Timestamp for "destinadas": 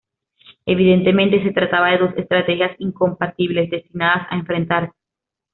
3.69-4.25